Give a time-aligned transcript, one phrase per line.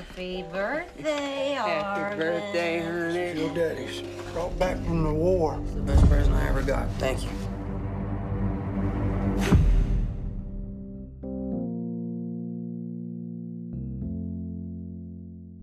[0.00, 3.40] Happy birthday, Happy birthday, honey.
[3.40, 5.60] Your daddy's brought back from the war.
[5.60, 6.88] It's the best present I ever got.
[6.98, 7.28] Thank you.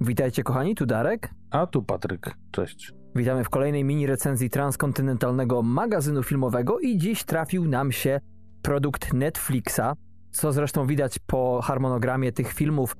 [0.01, 1.29] Witajcie kochani, tu Darek.
[1.51, 2.93] A tu Patryk, cześć.
[3.15, 8.19] Witamy w kolejnej mini recenzji transkontynentalnego magazynu filmowego i dziś trafił nam się
[8.61, 9.93] produkt Netflixa,
[10.31, 12.95] co zresztą widać po harmonogramie tych filmów.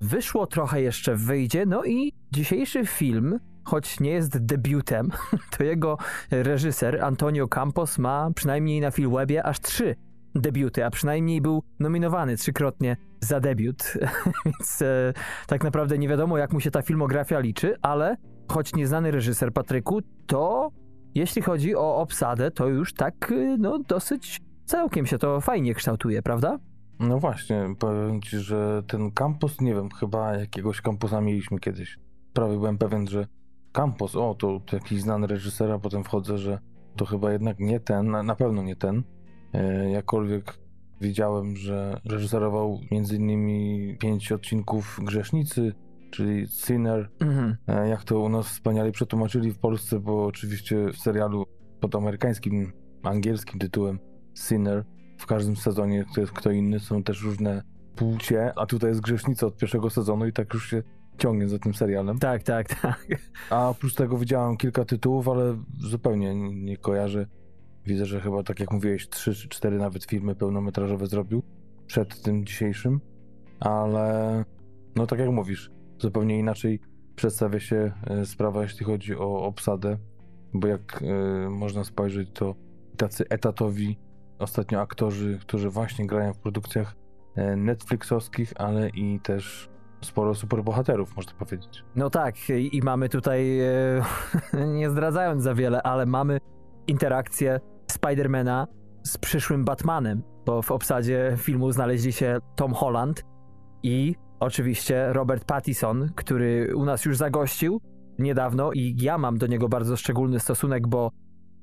[0.00, 5.10] Wyszło trochę jeszcze wyjdzie, no i dzisiejszy film, choć nie jest debiutem,
[5.58, 5.98] to jego
[6.30, 9.96] reżyser Antonio Campos ma przynajmniej na Filmwebie aż trzy
[10.34, 13.94] debiuty, a przynajmniej był nominowany trzykrotnie za debiut,
[14.44, 15.12] więc e,
[15.46, 18.16] tak naprawdę nie wiadomo jak mu się ta filmografia liczy, ale
[18.48, 20.70] choć nieznany reżyser Patryku, to
[21.14, 26.22] jeśli chodzi o obsadę, to już tak y, no dosyć całkiem się to fajnie kształtuje,
[26.22, 26.58] prawda?
[27.00, 31.98] No właśnie, powiem ci, że ten kampus, nie wiem, chyba jakiegoś kampusa mieliśmy kiedyś.
[32.32, 33.26] Prawie byłem pewien, że
[33.72, 36.58] kampus, o, to, to jakiś znany reżyser, a potem wchodzę, że
[36.96, 39.02] to chyba jednak nie ten, na, na pewno nie ten.
[39.52, 40.58] E, jakkolwiek
[41.00, 45.72] widziałem, że reżyserował między innymi pięć odcinków Grzesznicy,
[46.10, 47.56] czyli Sinner, Mhm.
[47.68, 51.44] E, Jak to u nas wspaniale przetłumaczyli w Polsce, bo oczywiście w serialu
[51.80, 53.98] pod amerykańskim, angielskim tytułem
[54.34, 54.84] Sinner
[55.18, 57.62] w każdym sezonie to jest kto inny, są też różne
[57.96, 60.82] płcie, a tutaj jest grzesznica od pierwszego sezonu i tak już się
[61.18, 62.18] ciągnie za tym serialem.
[62.18, 63.06] Tak, tak, tak.
[63.50, 67.26] A oprócz tego widziałem kilka tytułów, ale zupełnie nie, kojarzę.
[67.86, 71.42] Widzę, że chyba, tak jak mówiłeś, trzy czy cztery nawet filmy pełnometrażowe zrobił
[71.86, 73.00] przed tym dzisiejszym,
[73.60, 74.44] ale
[74.96, 76.80] no tak jak mówisz, zupełnie inaczej
[77.16, 79.98] przedstawia się e, sprawa, jeśli chodzi o obsadę,
[80.54, 82.54] bo jak e, można spojrzeć, to
[82.96, 83.98] tacy etatowi
[84.44, 86.94] ostatnio aktorzy, którzy właśnie grają w produkcjach
[87.36, 89.68] e, Netflixowskich, ale i też
[90.02, 91.84] sporo superbohaterów, można powiedzieć.
[91.96, 94.02] No tak, i mamy tutaj, e,
[94.78, 96.40] nie zdradzając za wiele, ale mamy
[96.86, 97.60] interakcję
[97.90, 98.66] Spidermana
[99.02, 103.24] z przyszłym Batmanem, bo w obsadzie filmu znaleźli się Tom Holland
[103.82, 107.80] i oczywiście Robert Pattinson, który u nas już zagościł
[108.18, 111.10] niedawno i ja mam do niego bardzo szczególny stosunek, bo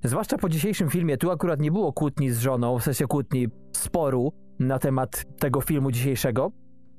[0.04, 4.34] zwłaszcza po dzisiejszym filmie, tu akurat nie było kłótni z żoną, w sensie kłótni, sporu
[4.60, 6.52] na temat tego filmu dzisiejszego,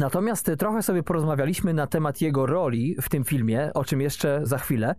[0.03, 4.59] Natomiast trochę sobie porozmawialiśmy na temat jego roli w tym filmie, o czym jeszcze za
[4.59, 4.95] chwilę.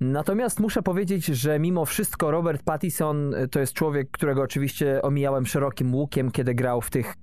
[0.00, 5.46] Natomiast muszę powiedzieć, że mimo wszystko Robert Pattinson y, to jest człowiek, którego oczywiście omijałem
[5.46, 7.14] szerokim łukiem, kiedy grał w tych.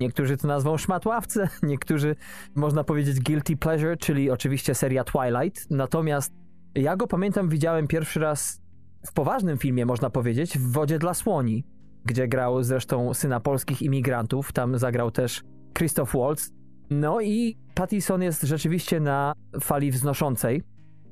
[0.00, 2.16] Niektórzy to nazwą szmatławce, niektórzy
[2.54, 5.70] można powiedzieć guilty pleasure, czyli oczywiście seria Twilight.
[5.70, 6.32] Natomiast
[6.74, 8.61] ja go pamiętam, widziałem pierwszy raz
[9.06, 11.64] w poważnym filmie, można powiedzieć, w Wodzie dla Słoni,
[12.04, 14.52] gdzie grał zresztą syna polskich imigrantów.
[14.52, 15.42] Tam zagrał też
[15.78, 16.50] Christoph Waltz.
[16.90, 20.62] No i Pattison jest rzeczywiście na fali wznoszącej,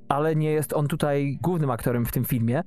[0.08, 2.62] ale nie jest on tutaj głównym aktorem w tym filmie.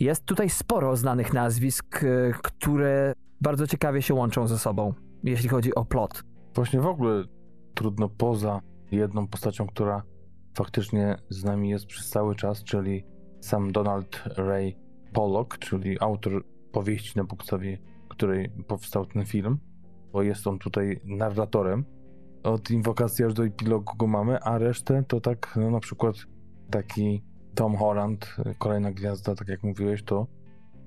[0.00, 4.94] Jest tutaj sporo znanych nazwisk, e, które bardzo ciekawie się łączą ze sobą,
[5.24, 6.22] jeśli chodzi o plot.
[6.54, 7.24] Właśnie w ogóle
[7.74, 10.02] trudno poza jedną postacią, która
[10.54, 13.04] faktycznie z nami jest przez cały czas, czyli
[13.40, 14.76] sam Donald Ray
[15.12, 17.78] Pollock, czyli autor powieści na podstawie
[18.18, 19.58] której powstał ten film,
[20.12, 21.84] bo jest on tutaj narratorem.
[22.42, 26.16] Od inwokacji aż do epilogu go mamy, a resztę to tak, no na przykład
[26.70, 27.22] taki
[27.54, 30.26] Tom Holland, kolejna gwiazda, tak jak mówiłeś, to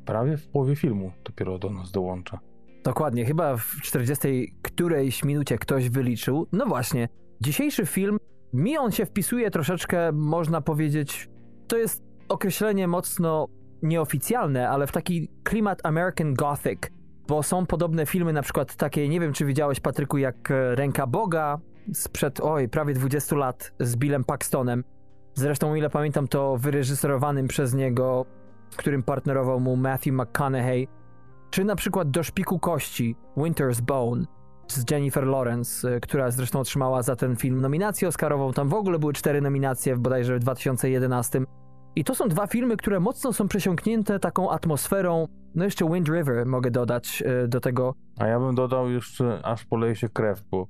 [0.06, 2.40] prawie w połowie filmu dopiero do nas dołącza.
[2.84, 6.48] Dokładnie, chyba w 40 którejś minucie ktoś wyliczył.
[6.52, 7.10] No właśnie,
[7.42, 8.18] dzisiejszy film,
[8.54, 11.30] mi on się wpisuje troszeczkę, można powiedzieć,
[11.68, 13.48] to jest określenie mocno
[13.82, 16.80] nieoficjalne, ale w taki klimat American Gothic,
[17.28, 21.08] bo są podobne filmy, na przykład takie, nie wiem czy widziałeś Patryku, jak e, Ręka
[21.08, 21.60] Boga
[21.94, 24.84] sprzed, oj, prawie 20 lat z Billem Paxtonem.
[25.34, 28.26] Zresztą, o ile pamiętam, to wyreżyserowanym przez niego,
[28.76, 30.88] którym partnerował mu Matthew McConaughey,
[31.50, 34.26] czy na przykład Do szpiku kości Winter's Bone
[34.68, 38.54] z Jennifer Lawrence, y, która zresztą otrzymała za ten film nominację Oscarową.
[38.54, 41.42] Tam w ogóle były cztery nominacje, bodajże w 2011.
[41.96, 45.28] I to są dwa filmy, które mocno są przesiąknięte taką atmosferą.
[45.56, 47.94] No jeszcze Wind River mogę dodać y, do tego.
[48.20, 50.68] A ja bym dodał jeszcze, aż poleje się krew, bo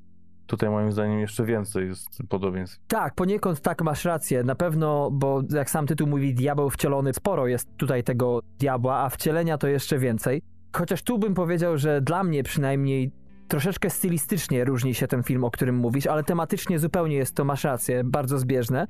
[0.47, 2.79] tutaj moim zdaniem jeszcze więcej jest podobieństw.
[2.87, 4.43] Tak, poniekąd tak masz rację.
[4.43, 9.09] Na pewno, bo jak sam tytuł mówi, diabeł wcielony, sporo jest tutaj tego diabła, a
[9.09, 10.41] wcielenia to jeszcze więcej.
[10.75, 13.11] Chociaż tu bym powiedział, że dla mnie przynajmniej
[13.47, 17.63] troszeczkę stylistycznie różni się ten film, o którym mówisz, ale tematycznie zupełnie jest to, masz
[17.63, 18.87] rację, bardzo zbieżne.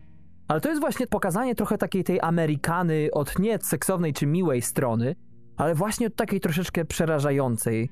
[0.51, 5.15] Ale to jest właśnie pokazanie trochę takiej tej Amerykany od nie seksownej czy miłej strony,
[5.57, 7.89] ale właśnie od takiej troszeczkę przerażającej,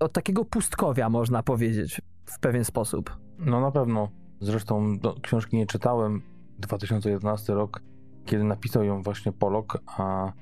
[0.00, 3.16] od takiego pustkowia można powiedzieć w pewien sposób.
[3.38, 4.08] No na pewno
[4.42, 6.22] Zresztą no, książki nie czytałem.
[6.58, 7.82] 2011 rok,
[8.24, 10.32] kiedy napisał ją właśnie Polok, a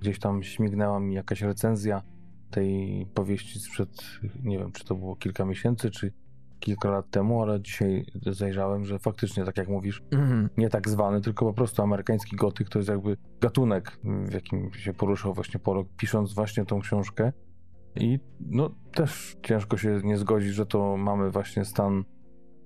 [0.00, 2.02] gdzieś tam śmignęła mi jakaś recenzja
[2.50, 4.02] tej powieści sprzed,
[4.42, 6.12] nie wiem, czy to było kilka miesięcy, czy
[6.60, 10.48] kilka lat temu, ale dzisiaj zajrzałem, że faktycznie, tak jak mówisz, Mhm.
[10.56, 14.94] nie tak zwany, tylko po prostu amerykański gotyk to jest jakby gatunek, w jakim się
[14.94, 17.32] poruszał właśnie Polok, pisząc właśnie tą książkę.
[17.96, 22.04] I no też ciężko się nie zgodzić, że to mamy właśnie stan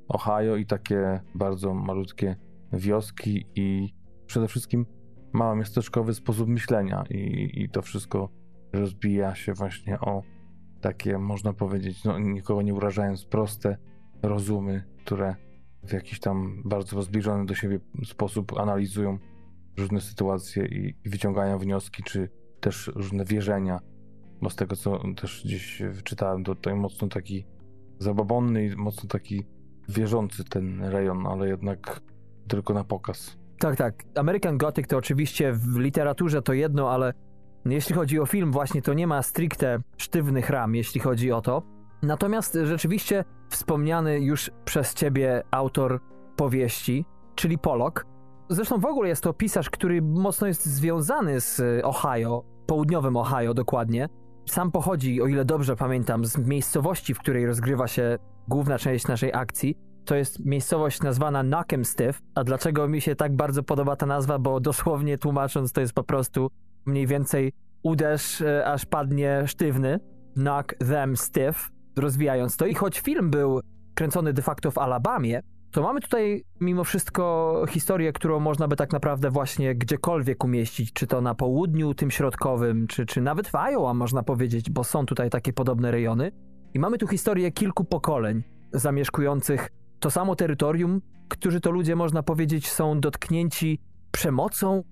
[0.09, 2.37] Ohio i takie bardzo malutkie
[2.73, 3.95] wioski i
[4.27, 4.87] przede wszystkim
[5.33, 8.29] małomiasteczkowy sposób myślenia i, i to wszystko
[8.73, 10.23] rozbija się właśnie o
[10.81, 13.77] takie, można powiedzieć, no nikogo nie urażając, proste
[14.23, 15.35] rozumy, które
[15.83, 19.19] w jakiś tam bardzo zbliżony do siebie sposób analizują
[19.79, 22.29] różne sytuacje i, i wyciągają wnioski, czy
[22.61, 23.81] też różne wierzenia.
[24.43, 27.47] Bo z tego, co też gdzieś czytałem, to tutaj mocno taki
[27.99, 29.47] zabobonny i mocno taki
[29.89, 32.01] wierzący ten rejon, ale jednak
[32.49, 33.37] tylko na pokaz.
[33.59, 34.05] Tak, tak.
[34.15, 37.15] American Gothic to oczywiście w literaturze to jedno, ale
[37.65, 41.63] jeśli chodzi o film, właśnie to nie ma stricte sztywnych ram, jeśli chodzi o to.
[42.03, 46.01] Natomiast rzeczywiście wspomniany już przez ciebie autor
[46.37, 47.05] powieści,
[47.35, 48.07] czyli Pollock,
[48.49, 54.09] zresztą w ogóle jest to pisarz, który mocno jest związany z Ohio, południowym Ohio dokładnie.
[54.47, 58.19] Sam pochodzi, o ile dobrze pamiętam, z miejscowości, w której rozgrywa się
[58.49, 59.77] główna część naszej akcji.
[60.05, 62.23] To jest miejscowość nazwana Knockem Stiff.
[62.35, 64.39] A dlaczego mi się tak bardzo podoba ta nazwa?
[64.39, 66.51] Bo dosłownie tłumacząc, to jest po prostu
[66.87, 70.01] mniej więcej uderz, e, aż padnie sztywny.
[70.35, 72.67] Knock them stiff, rozwijając to.
[72.67, 73.61] I choć film był
[73.95, 78.93] kręcony de facto w Alabamie, to mamy tutaj mimo wszystko historię, którą można by tak
[78.93, 83.95] naprawdę właśnie gdziekolwiek umieścić, czy to na południu, tym środkowym, czy, czy nawet w Iowa
[83.95, 86.33] można powiedzieć, bo są tutaj takie podobne rejony.
[86.75, 88.43] I mamy tu historię kilku pokoleń
[88.73, 93.81] zamieszkujących to samo terytorium, którzy to ludzie, można powiedzieć, są dotknięci
[94.11, 94.83] przemocą,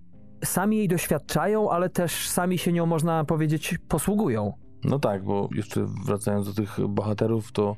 [0.45, 4.53] sami jej doświadczają, ale też sami się nią, można powiedzieć, posługują.
[4.85, 7.77] No tak, bo jeszcze wracając do tych bohaterów, to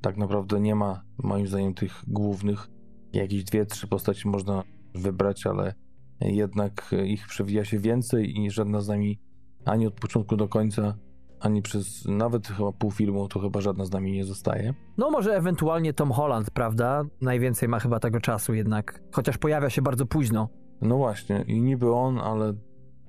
[0.00, 2.68] tak naprawdę nie ma, moim zdaniem, tych głównych.
[3.12, 4.62] Jakieś dwie, trzy postaci można
[4.94, 5.74] wybrać, ale
[6.20, 9.20] jednak ich przewija się więcej i żadna z nami
[9.64, 10.94] ani od początku do końca,
[11.40, 14.74] ani przez nawet chyba pół filmu, to chyba żadna z nami nie zostaje.
[14.98, 17.04] No może ewentualnie Tom Holland, prawda?
[17.20, 20.48] Najwięcej ma chyba tego czasu jednak, chociaż pojawia się bardzo późno.
[20.82, 22.54] No właśnie, i niby on, ale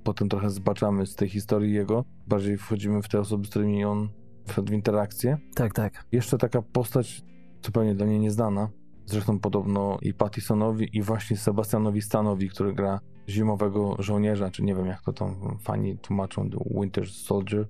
[0.03, 2.05] potem trochę zbaczamy z tej historii jego.
[2.27, 4.09] Bardziej wchodzimy w te osoby, z którymi on
[4.45, 5.37] wszedł w interakcję.
[5.55, 6.05] Tak, tak.
[6.11, 7.21] Jeszcze taka postać
[7.65, 8.69] zupełnie dla mnie nieznana.
[9.05, 14.85] Zresztą podobno i Pattisonowi, i właśnie Sebastianowi Stanowi, który gra zimowego żołnierza, czy nie wiem
[14.85, 16.49] jak to tam fani tłumaczą,
[16.81, 17.67] Winter Soldier,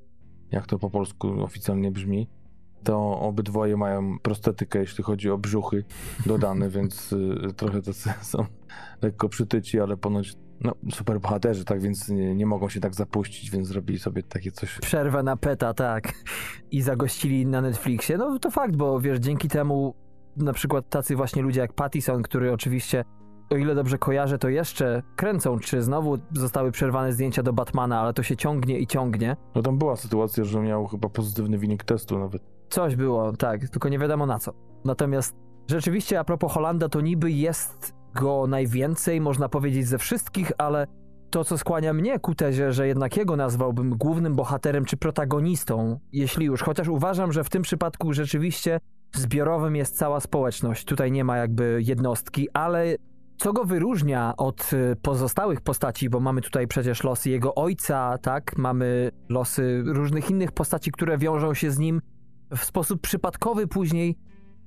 [0.51, 2.27] jak to po polsku oficjalnie brzmi.
[2.83, 5.83] To obydwoje mają prostetykę, jeśli chodzi o brzuchy
[6.25, 8.45] dodane, więc y, trochę to są
[9.01, 13.51] lekko przytyci, ale ponoć no, super bohaterzy, tak więc nie, nie mogą się tak zapuścić,
[13.51, 14.79] więc zrobili sobie takie coś.
[14.79, 16.13] Przerwę na peta, tak.
[16.71, 18.17] I zagościli na Netflixie.
[18.17, 19.95] No to fakt, bo wiesz, dzięki temu
[20.37, 23.03] na przykład tacy właśnie ludzie jak Pattison, który oczywiście,
[23.49, 28.13] o ile dobrze kojarzę, to jeszcze kręcą, czy znowu zostały przerwane zdjęcia do Batmana, ale
[28.13, 29.35] to się ciągnie i ciągnie.
[29.55, 32.41] No tam była sytuacja, że miał chyba pozytywny wynik testu nawet.
[32.69, 34.53] Coś było, tak, tylko nie wiadomo na co.
[34.85, 35.35] Natomiast
[35.67, 40.87] rzeczywiście a propos Holanda, to niby jest go najwięcej, można powiedzieć, ze wszystkich, ale
[41.29, 46.45] to, co skłania mnie ku tezie, że jednak jego nazwałbym głównym bohaterem czy protagonistą, jeśli
[46.45, 48.79] już, chociaż uważam, że w tym przypadku rzeczywiście
[49.15, 50.85] zbiorowym jest cała społeczność.
[50.85, 52.95] Tutaj nie ma jakby jednostki, ale
[53.37, 58.57] co go wyróżnia od y, pozostałych postaci, bo mamy tutaj przecież losy jego ojca, tak?
[58.57, 62.01] Mamy losy różnych innych postaci, które wiążą się z nim
[62.57, 64.17] w sposób przypadkowy później.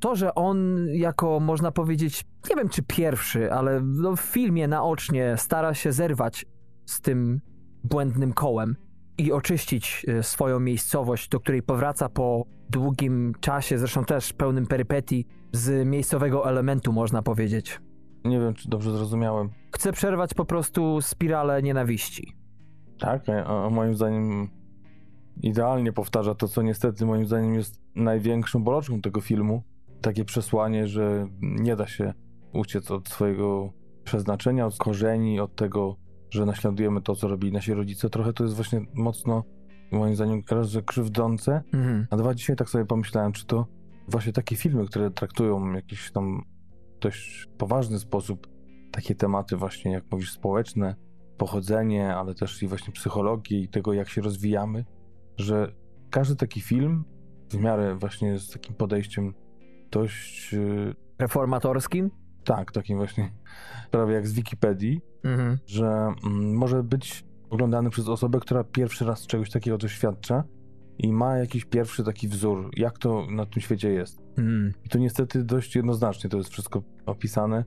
[0.04, 5.34] To, że on jako, można powiedzieć, nie wiem czy pierwszy, ale no w filmie naocznie
[5.36, 6.46] stara się zerwać
[6.86, 7.40] z tym
[7.84, 8.76] błędnym kołem
[9.18, 15.26] i oczyścić y, swoją miejscowość, do której powraca po długim czasie, zresztą też pełnym perypetii,
[15.52, 17.80] z miejscowego elementu, można powiedzieć.
[18.24, 19.50] Nie wiem, czy dobrze zrozumiałem.
[19.74, 22.36] Chce przerwać po prostu spiralę nienawiści.
[22.98, 24.48] Tak, a, a moim zdaniem
[25.42, 29.62] idealnie powtarza to, co niestety moim zdaniem jest największą bolączką tego filmu.
[30.04, 32.14] Takie przesłanie, że nie da się
[32.52, 33.72] uciec od swojego
[34.04, 35.96] przeznaczenia, od korzeni, od tego,
[36.30, 38.10] że naśladujemy to, co robili nasi rodzice.
[38.10, 39.44] Trochę to jest właśnie mocno,
[39.92, 42.06] moim zdaniem, raz, krzywdzące, Mhm.
[42.10, 43.66] a dwa, dzisiaj tak sobie pomyślałem, czy to
[44.08, 46.42] właśnie takie filmy, które traktują w jakiś tam
[47.00, 48.46] dość poważny sposób
[48.92, 50.94] takie tematy właśnie, jak mówisz, społeczne,
[51.38, 54.84] pochodzenie, ale też i właśnie psychologię i tego, jak się rozwijamy,
[55.36, 55.72] że
[56.10, 57.04] każdy taki film
[57.50, 59.34] w miarę właśnie z takim podejściem
[59.94, 62.10] dość yy, reformatorskim.
[62.44, 63.32] Tak, takim właśnie
[63.90, 65.58] prawie jak z Wikipedii, Mhm.
[65.66, 70.44] że mm, może być oglądany przez osobę, która pierwszy raz czegoś takiego doświadcza
[70.98, 74.22] i ma jakiś pierwszy taki wzór, jak to na tym świecie jest.
[74.38, 74.72] Mm.
[74.84, 77.64] I to niestety dość jednoznacznie to jest wszystko opisane,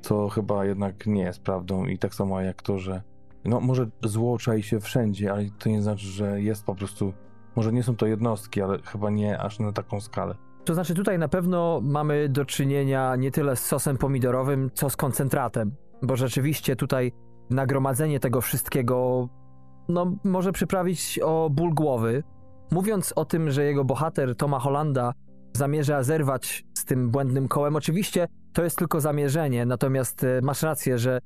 [0.00, 3.02] co chyba jednak nie jest prawdą i tak samo jak to, że
[3.44, 7.12] no może zło czai się wszędzie, ale to nie znaczy, że jest po prostu,
[7.56, 10.34] może nie są to jednostki, ale chyba nie aż na taką skalę.
[10.68, 14.96] To znaczy tutaj na pewno mamy do czynienia nie tyle z sosem pomidorowym, co z
[14.96, 15.72] koncentratem,
[16.02, 17.12] bo rzeczywiście tutaj
[17.50, 19.28] nagromadzenie tego wszystkiego
[19.88, 22.22] no, może przyprawić o ból głowy.
[22.70, 25.12] Mówiąc o tym, że jego bohater Toma Hollanda
[25.56, 30.98] zamierza zerwać z tym błędnym kołem, oczywiście to jest tylko zamierzenie, natomiast e, masz rację,
[30.98, 31.18] że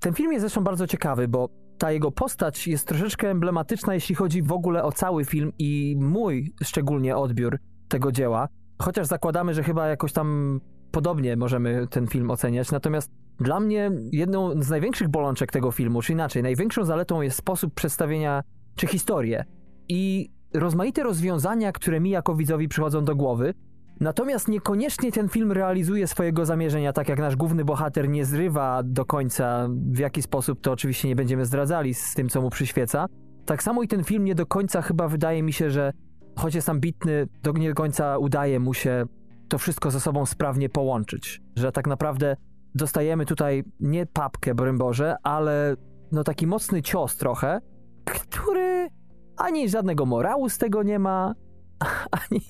[0.00, 4.42] ten film jest zresztą bardzo ciekawy, bo ta jego postać jest troszeczkę emblematyczna, jeśli chodzi
[4.42, 8.48] w ogóle o cały film i mój szczególnie odbiór tego dzieła.
[8.80, 10.60] Chociaż zakładamy, że chyba jakoś tam
[10.90, 12.70] podobnie możemy ten film oceniać.
[12.70, 17.74] Natomiast dla mnie jedną z największych bolączek tego filmu, czy inaczej, największą zaletą jest sposób
[17.74, 18.42] przedstawienia,
[18.76, 19.44] czy historię.
[19.88, 23.54] I rozmaite rozwiązania, które mi jako widzowi przychodzą do głowy.
[24.00, 29.04] Natomiast niekoniecznie ten film realizuje swojego zamierzenia, tak jak nasz główny bohater nie zrywa do
[29.04, 33.06] końca, w jaki sposób to oczywiście nie będziemy zdradzali z tym, co mu przyświeca.
[33.46, 35.92] Tak samo i ten film nie do końca chyba wydaje mi się, że
[36.36, 39.06] choć jest ambitny, do nie końca udaje mu się
[39.48, 41.42] to wszystko ze sobą sprawnie połączyć.
[41.56, 42.36] Że tak naprawdę
[42.74, 45.76] dostajemy tutaj nie papkę, broń Boże, ale
[46.12, 47.60] no taki mocny cios trochę,
[48.04, 48.88] który
[49.36, 51.34] ani żadnego morału z tego nie ma,
[52.20, 52.40] ani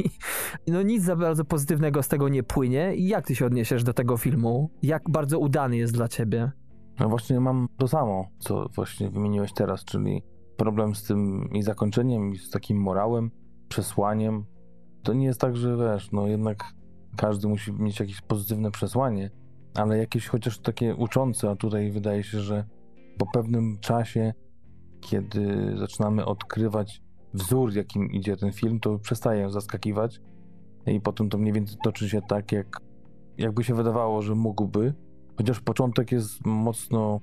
[0.66, 2.92] no nic za bardzo pozytywnego z tego nie płynie.
[2.96, 4.70] Jak ty się odniesiesz do tego filmu?
[4.82, 6.52] Jak bardzo udany jest dla ciebie?
[7.00, 10.22] No właśnie mam to samo, co właśnie wymieniłeś teraz, czyli
[10.56, 13.30] problem z tym i zakończeniem, i z takim morałem,
[13.70, 14.44] przesłaniem.
[15.02, 16.64] To nie jest tak, że wiesz, no jednak
[17.16, 19.30] każdy musi mieć jakieś pozytywne przesłanie,
[19.74, 22.64] ale jakieś chociaż takie uczące, a tutaj wydaje się, że
[23.18, 24.34] po pewnym czasie,
[25.00, 27.02] kiedy zaczynamy odkrywać
[27.34, 30.20] wzór, jakim idzie ten film, to przestaje zaskakiwać
[30.86, 32.80] i potem to mniej więcej toczy się tak, jak
[33.38, 34.94] jakby się wydawało, że mógłby,
[35.36, 37.20] chociaż początek jest mocno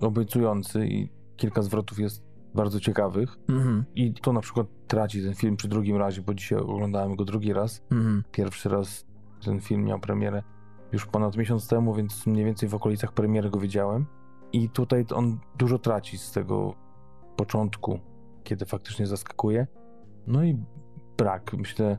[0.00, 5.56] obiecujący i kilka zwrotów jest bardzo ciekawych Mhm, i to na przykład traci ten film
[5.56, 7.82] przy drugim razie, bo dzisiaj oglądałem go drugi raz.
[7.90, 9.06] mhm, Pierwszy raz
[9.44, 10.42] ten film miał premierę
[10.92, 14.06] już ponad miesiąc temu, więc mniej więcej w okolicach premiery go widziałem.
[14.52, 16.74] I tutaj on dużo traci z tego
[17.36, 17.98] początku,
[18.44, 19.66] kiedy faktycznie zaskakuje.
[20.26, 20.58] No i
[21.18, 21.98] brak, myślę,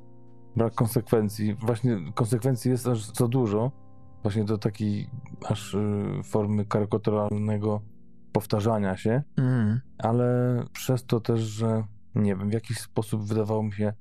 [0.56, 1.54] brak konsekwencji.
[1.54, 3.72] Właśnie konsekwencji jest aż za dużo,
[4.24, 5.10] właśnie do takiej
[5.50, 7.82] aż y, formy karykaturalnego
[8.32, 9.82] powtarzania się mhm.
[9.98, 10.26] ale
[10.74, 11.84] przez to też, że
[12.16, 13.94] nie wiem, w jakiś sposób wydawało mi się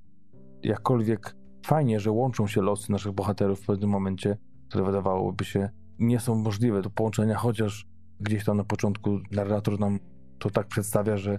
[0.62, 4.36] jakkolwiek fajnie, że łączą się losy naszych bohaterów w pewnym momencie,
[4.68, 7.86] które wydawałoby się nie są możliwe do połączenia, chociaż
[8.20, 9.98] gdzieś tam na początku narrator nam
[10.38, 11.38] to tak przedstawia, że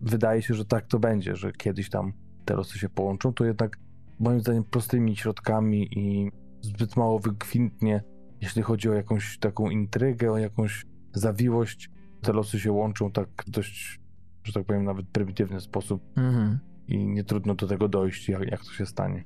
[0.00, 2.12] wydaje się, że tak to będzie, że kiedyś tam
[2.44, 3.78] te losy się połączą, to jednak
[4.20, 8.02] moim zdaniem prostymi środkami i zbyt mało wykwintnie,
[8.40, 11.90] jeśli chodzi o jakąś taką intrygę, o jakąś zawiłość,
[12.24, 14.00] te losy się łączą tak dość,
[14.44, 16.58] że tak powiem, nawet prymitywny sposób mhm.
[16.88, 19.24] i nie trudno do tego dojść, jak, jak to się stanie.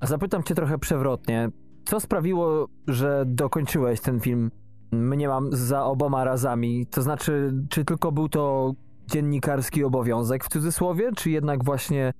[0.00, 1.48] A Zapytam cię trochę przewrotnie.
[1.84, 4.50] Co sprawiło, że dokończyłeś ten film?
[4.92, 6.86] Mnie mam za oboma razami.
[6.86, 8.74] To znaczy, czy tylko był to
[9.06, 12.12] dziennikarski obowiązek w cudzysłowie, czy jednak właśnie,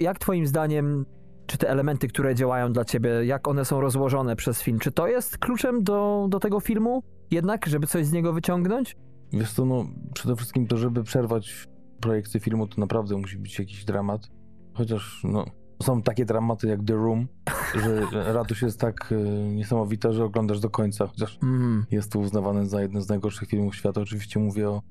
[0.00, 1.06] jak twoim zdaniem,
[1.46, 5.06] czy te elementy, które działają dla ciebie, jak one są rozłożone przez film, czy to
[5.06, 7.02] jest kluczem do, do tego filmu?
[7.30, 8.96] Jednak, żeby coś z niego wyciągnąć?
[9.38, 11.68] Wiesz co, no przede wszystkim to, żeby przerwać
[12.00, 14.30] projekcję filmu, to naprawdę musi być jakiś dramat.
[14.74, 15.44] Chociaż, no,
[15.82, 17.28] są takie dramaty jak The Room,
[17.74, 18.00] że
[18.32, 21.86] radość jest tak e, niesamowita, że oglądasz do końca, chociaż Mhm.
[21.90, 24.00] jest to uznawane za jeden z najgorszych filmów świata.
[24.00, 24.82] Oczywiście mówię o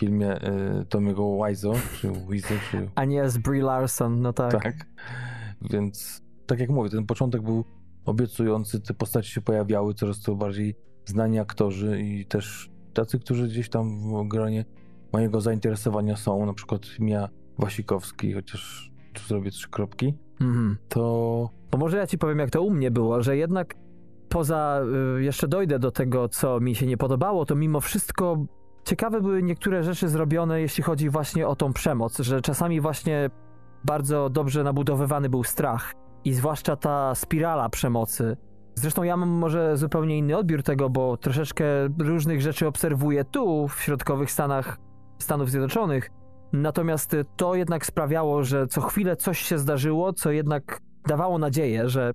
[0.00, 4.62] filmie e, Tomiego Wiseau, czy Wiseau, czy A nie z Brie Larson, no tak.
[4.62, 4.74] tak.
[5.70, 7.64] Więc tak jak mówię, ten początek był
[8.04, 13.68] obiecujący, te postacie się pojawiały, coraz to bardziej znani aktorzy i też tacy, którzy gdzieś
[13.68, 14.64] tam w gronie
[15.12, 20.76] mojego zainteresowania są, na przykład Mia Wasikowski, chociaż tu zrobię trzy kropki, Mhm.
[20.88, 23.74] to Bo może ja ci powiem, jak to u mnie było, że jednak
[24.28, 24.80] poza,
[25.18, 28.44] y, jeszcze dojdę do tego, co mi się nie podobało, to mimo wszystko
[28.84, 33.30] ciekawe były niektóre rzeczy zrobione, jeśli chodzi właśnie o tą przemoc, że czasami właśnie
[33.84, 35.94] bardzo dobrze nabudowywany był strach
[36.24, 38.36] i zwłaszcza ta spirala przemocy.
[38.74, 41.64] Zresztą ja mam może zupełnie inny odbiór tego, bo troszeczkę
[41.98, 44.78] różnych rzeczy obserwuję tu, w środkowych Stanach
[45.18, 46.10] Stanów Zjednoczonych.
[46.52, 52.12] Natomiast to jednak sprawiało, że co chwilę coś się zdarzyło, co jednak dawało nadzieję, że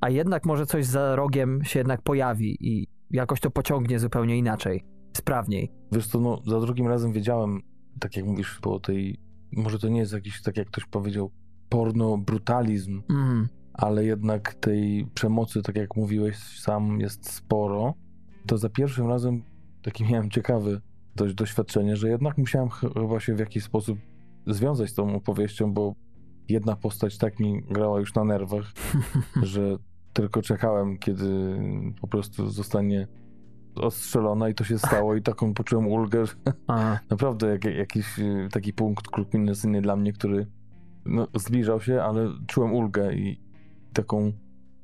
[0.00, 4.84] a jednak może coś za rogiem się jednak pojawi i jakoś to pociągnie zupełnie inaczej,
[5.16, 5.72] sprawniej.
[5.92, 7.60] Wiesz co, no za drugim razem wiedziałem,
[8.00, 9.18] tak jak mówisz, po tej,
[9.52, 11.30] może to nie jest jakiś, tak jak ktoś powiedział,
[11.68, 13.48] porno brutalizm, Mhm.
[13.78, 17.94] Ale jednak tej przemocy, tak jak mówiłeś sam, jest sporo.
[18.46, 19.42] To za pierwszym razem
[19.82, 20.80] taki miałem ciekawy
[21.16, 23.98] dość doświadczenie, że jednak musiałem ch- chyba się w jakiś sposób
[24.46, 25.94] związać z tą opowieścią, bo
[26.48, 28.72] jedna postać tak mi grała już na nerwach,
[29.42, 29.76] że
[30.12, 31.58] tylko czekałem, kiedy
[32.00, 33.08] po prostu zostanie
[33.74, 36.34] ostrzelona i to się stało i taką poczułem ulgę, że
[37.10, 40.46] naprawdę jak, jakiś y, taki punkt kulminacyjny dla mnie, który
[41.06, 43.47] no, zbliżał się, ale czułem ulgę i
[43.92, 44.32] taką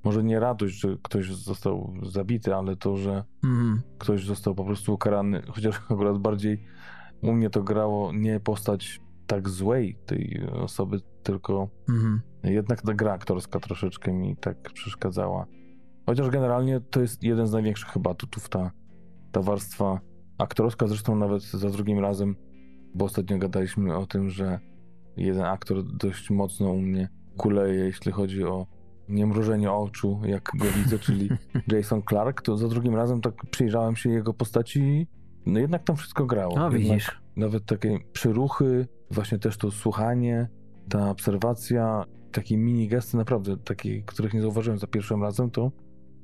[0.04, 3.82] może nie radość, że ktoś został zabity, ale to, że mhm.
[3.98, 6.64] ktoś został po prostu ukarany, chociaż akurat bardziej
[7.22, 12.20] u mnie to grało nie postać tak złej tej osoby, tylko Mhm.
[12.44, 15.46] jednak ta gra aktorska troszeczkę mi tak przeszkadzała.
[16.06, 18.70] Chociaż generalnie to jest jeden z największych chyba atutów, ta,
[19.32, 20.00] ta warstwa
[20.38, 20.86] aktorska.
[20.86, 22.36] Zresztą nawet za drugim razem,
[22.94, 24.60] bo ostatnio gadaliśmy o tym, że
[25.16, 28.66] jeden aktor dość mocno u mnie kuleje, jeśli chodzi o
[29.08, 31.28] niemrużenie oczu, jak go widzę, czyli
[31.72, 35.06] Jason Clark, to za drugim razem tak przyjrzałem się jego postaci i
[35.46, 36.56] no jednak tam wszystko grało.
[36.56, 37.20] No Jednak widzisz.
[37.36, 40.48] nawet takie przyruchy, właśnie też to słuchanie,
[40.88, 45.72] ta obserwacja, takie mini gesty, naprawdę takie, których nie zauważyłem za pierwszym razem, to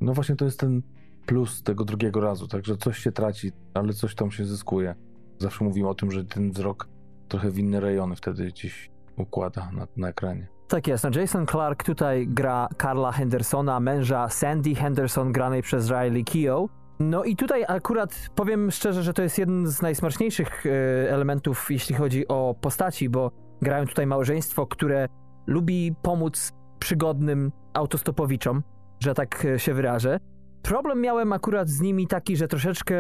[0.01, 0.83] no właśnie to jest ten
[1.27, 4.95] plus tego drugiego razu, także coś się traci, ale coś tam się zyskuje.
[5.39, 6.89] Zawsze mówimy o tym, że ten wzrok
[7.29, 10.49] trochę w inne rejony wtedy gdzieś układa na, na ekranie.
[10.71, 11.05] Tak jest.
[11.05, 16.71] No Jason Clark tutaj gra Carla Hendersona, męża Sandy Henderson, granej przez Riley Keough.
[17.01, 20.71] No i tutaj akurat powiem szczerze, że to jest jeden z najsmaczniejszych e,
[21.13, 23.31] elementów, jeśli chodzi o postaci, bo
[23.63, 25.07] grają tutaj małżeństwo, które
[25.47, 28.63] lubi pomóc przygodnym autostopowiczom,
[29.01, 30.19] że tak e, się wyrażę.
[30.63, 32.97] Problem miałem akurat z nimi taki, że troszeczkę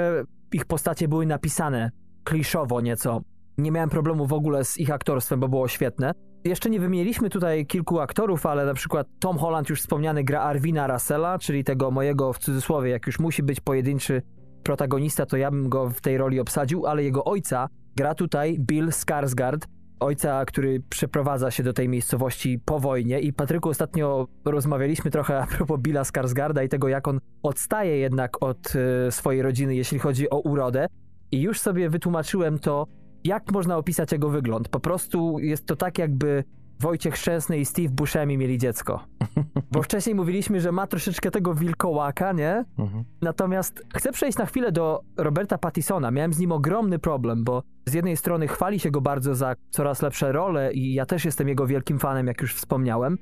[0.52, 1.90] ich postacie były napisane
[2.24, 3.20] kliszowo nieco.
[3.58, 6.12] Nie miałem problemu w ogóle z ich aktorstwem, bo było świetne.
[6.44, 10.86] Jeszcze nie wymieniliśmy tutaj kilku aktorów, ale na przykład Tom Holland, już wspomniany, gra Arwina
[10.86, 14.22] Russella, czyli tego mojego, w cudzysłowie, jak już musi być pojedynczy
[14.62, 18.88] protagonista, to ja bym go w tej roli obsadził, ale jego ojca gra tutaj Bill
[18.88, 19.66] Skarsgård,
[20.00, 23.20] ojca, który przeprowadza się do tej miejscowości po wojnie.
[23.20, 28.42] I Patryku ostatnio rozmawialiśmy trochę a propos Billa Skarsgarda i tego, jak on odstaje jednak
[28.42, 30.86] od e, swojej rodziny, jeśli chodzi o urodę.
[31.32, 32.86] I już sobie wytłumaczyłem to,
[33.24, 34.68] jak można opisać jego wygląd.
[34.68, 36.44] Po prostu jest to tak, jakby
[36.80, 39.04] Wojciech Szczęsny i Steve Buscemi mieli dziecko.
[39.72, 42.64] Bo wcześniej mówiliśmy, że ma troszeczkę tego wilkołaka, nie?
[42.78, 43.04] Mhm.
[43.22, 46.10] Natomiast chcę przejść na chwilę do Roberta Pattisona.
[46.10, 50.02] Miałem z nim ogromny problem, bo z jednej strony chwali się go bardzo za coraz
[50.02, 53.18] lepsze role i ja też jestem jego wielkim fanem, jak już wspomniałem,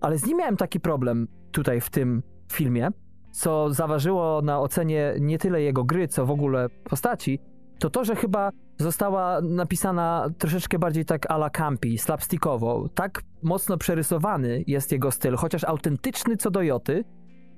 [0.00, 2.88] ale z nim miałem taki problem tutaj w tym filmie,
[3.32, 7.38] co zaważyło na ocenie nie tyle jego gry, co w ogóle postaci,
[7.78, 12.88] to to, że chyba została napisana troszeczkę bardziej tak a la campi, slapstickowo.
[12.94, 17.04] Tak mocno przerysowany jest jego styl, chociaż autentyczny co do joty,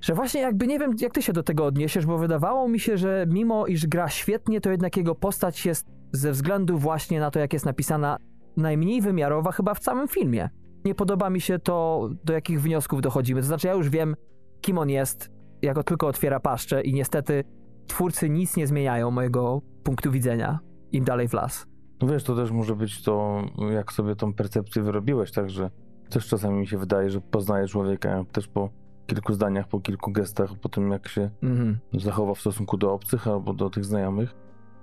[0.01, 2.97] że właśnie jakby nie wiem, jak ty się do tego odniesiesz, bo wydawało mi się,
[2.97, 7.39] że mimo iż gra świetnie, to jednak jego postać jest ze względu właśnie na to,
[7.39, 8.17] jak jest napisana,
[8.57, 10.49] najmniej wymiarowa chyba w całym filmie.
[10.85, 13.41] Nie podoba mi się to, do jakich wniosków dochodzimy.
[13.41, 14.15] To znaczy, ja już wiem,
[14.61, 15.29] kim on jest,
[15.61, 17.43] jako tylko otwiera paszczę i niestety
[17.87, 21.65] twórcy nic nie zmieniają mojego punktu widzenia im dalej w las.
[22.01, 25.69] No wiesz, to też może być to, jak sobie tą percepcję wyrobiłeś, także
[26.09, 28.69] też czasami mi się wydaje, że poznaję człowieka też po
[29.07, 31.77] kilku zdaniach, po kilku gestach, po tym jak się Mhm.
[31.93, 34.35] zachowa w stosunku do obcych albo do tych znajomych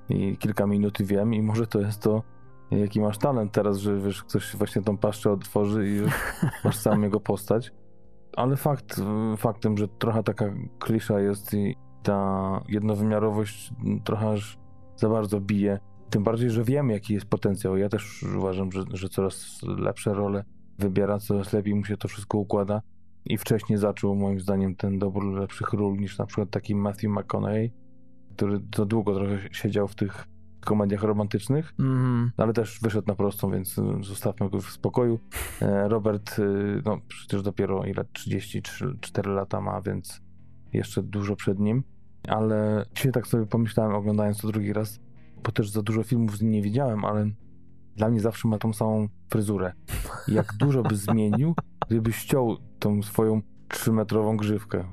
[0.09, 2.23] i kilka minut i wiem i może to jest to,
[2.71, 6.01] jaki masz talent teraz, że wiesz, ktoś właśnie tą paszczę otworzy i
[6.65, 7.73] masz samą jego postać.
[8.37, 9.01] Ale fakt,
[9.37, 10.45] faktem, że trochę taka
[10.79, 13.73] klisza jest i ta jednowymiarowość
[14.05, 14.59] trochę aż
[14.97, 15.79] za bardzo bije.
[16.11, 17.77] Tym bardziej, że wiem, jaki jest potencjał.
[17.77, 20.45] Ja też uważam, że, że coraz lepsze role
[20.79, 22.83] wybiera, coraz lepiej mu się to wszystko układa.
[23.25, 27.73] I wcześniej zaczął, moim zdaniem, ten dobór lepszych ról niż na przykład taki Matthew McConaughey,
[28.37, 30.27] który za długo trochę siedział w tych
[30.65, 32.31] komediach romantycznych, Mhm.
[32.37, 35.19] ale też wyszedł na prostą, więc y, zostawmy go w spokoju.
[35.63, 40.21] E, Robert, y, no przecież dopiero ile 34 lata ma, więc
[40.73, 41.83] jeszcze dużo przed nim.
[42.29, 45.01] Ale dzisiaj tak sobie pomyślałem, oglądając to drugi raz,
[45.45, 47.31] bo też za dużo filmów z nim nie widziałem, ale
[47.97, 49.73] dla mnie zawsze ma tą samą fryzurę.
[50.29, 51.55] Jak dużo by zmienił,
[51.89, 54.85] gdyby ściął tą swoją trzymetrową grzywkę.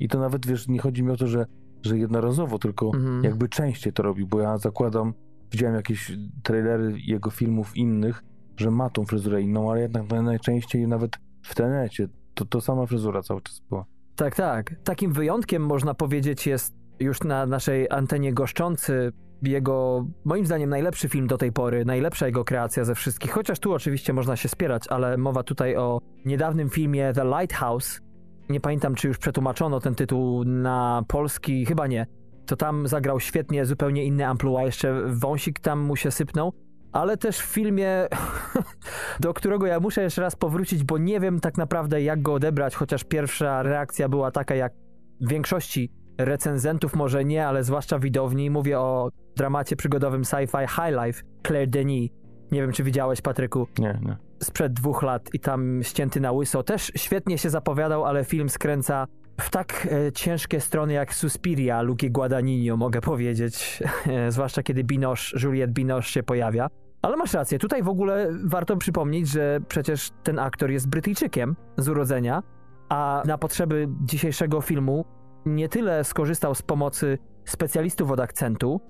[0.00, 1.46] I to nawet, wiesz, nie chodzi mi o to, że,
[1.82, 3.24] że jednorazowo, tylko Mhm.
[3.24, 5.14] jakby częściej to robi, bo ja zakładam,
[5.52, 8.22] widziałem jakieś trailery jego filmów innych,
[8.56, 12.86] że ma tą fryzurę inną, ale jednak naj- najczęściej nawet w tenecie to, to sama
[12.86, 13.84] fryzura cały czas była.
[14.16, 14.74] Tak, tak.
[14.84, 21.26] Takim wyjątkiem można powiedzieć jest już na naszej antenie goszczący jego, moim zdaniem, najlepszy film
[21.26, 23.30] do tej pory, najlepsza jego kreacja ze wszystkich.
[23.30, 28.00] Chociaż tu oczywiście można się spierać, ale mowa tutaj o niedawnym filmie The Lighthouse.
[28.48, 32.06] Nie pamiętam, czy już przetłumaczono ten tytuł na polski, chyba nie.
[32.46, 36.52] To tam zagrał świetnie, zupełnie inny amplua, jeszcze wąsik tam mu się sypnął.
[36.92, 38.08] Ale też w filmie,
[39.20, 42.74] do którego ja muszę jeszcze raz powrócić, bo nie wiem tak naprawdę jak go odebrać,
[42.74, 44.72] chociaż pierwsza reakcja była taka jak
[45.20, 48.50] większości recenzentów, może nie, ale zwłaszcza widowni.
[48.50, 52.10] Mówię o dramacie przygodowym sci-fi High Life Claire Denis.
[52.52, 54.16] Nie wiem, czy widziałeś, Patryku, Nie, nie.
[54.42, 56.62] sprzed dwóch lat i tam ścięty na łyso.
[56.62, 59.06] Też świetnie się zapowiadał, ale film skręca
[59.40, 63.82] w tak e, ciężkie strony jak Suspiria Luki Guadagnino, mogę powiedzieć.
[64.06, 66.68] E, zwłaszcza kiedy Binoche, Juliette Binoche się pojawia.
[67.02, 71.88] Ale masz rację, tutaj w ogóle warto przypomnieć, że przecież ten aktor jest Brytyjczykiem z
[71.88, 72.42] urodzenia,
[72.88, 75.04] a na potrzeby dzisiejszego filmu
[75.46, 78.80] nie tyle skorzystał z pomocy specjalistów od akcentu,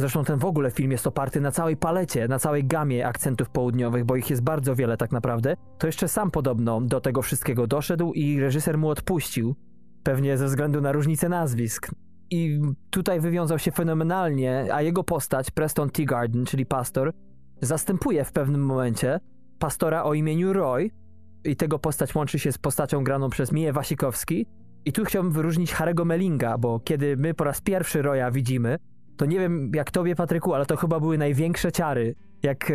[0.00, 4.04] zresztą ten w ogóle film jest oparty na całej palecie, na całej gamie akcentów południowych,
[4.04, 8.12] bo ich jest bardzo wiele tak naprawdę, to jeszcze sam podobno do tego wszystkiego doszedł
[8.12, 9.56] i reżyser mu odpuścił,
[10.02, 11.90] pewnie ze względu na różnicę nazwisk.
[12.30, 12.60] I
[12.90, 17.12] tutaj wywiązał się fenomenalnie, a jego postać, Preston Teagarden, czyli pastor,
[17.60, 19.20] zastępuje w pewnym momencie
[19.58, 20.90] pastora o imieniu Roy
[21.44, 24.46] i tego postać łączy się z postacią graną przez Miję Wasikowski.
[24.84, 28.76] I tu chciałbym wyróżnić Harego Melinga, bo kiedy my po raz pierwszy Roya widzimy,
[29.20, 32.74] to nie wiem jak tobie, Patryku, ale to chyba były największe ciary, jak e,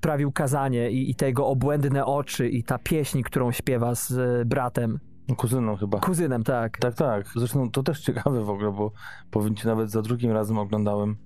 [0.00, 4.44] prawił kazanie i, i te jego obłędne oczy i ta pieśń, którą śpiewa z e,
[4.44, 4.98] bratem,
[5.36, 6.00] Kuzyną chyba.
[6.00, 6.78] kuzynem, tak.
[6.78, 7.26] Tak, tak.
[7.36, 8.92] Zresztą to też ciekawe w ogóle, bo
[9.30, 11.16] powiem ci nawet za drugim razem oglądałem